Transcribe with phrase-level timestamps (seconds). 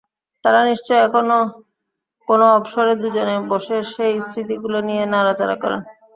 [0.45, 1.37] তাঁরা নিশ্চয় এখনো
[2.27, 5.81] কোনো অবসরে দুজনে বসে সেই স্মৃতিগুলো নিয়ে নাড়াচাড়া করেন।